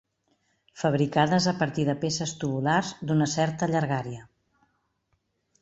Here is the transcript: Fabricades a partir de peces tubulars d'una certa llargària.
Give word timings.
Fabricades 0.83 1.49
a 1.51 1.53
partir 1.59 1.85
de 1.91 1.95
peces 2.05 2.33
tubulars 2.45 2.91
d'una 3.11 3.31
certa 3.37 3.71
llargària. 3.75 4.29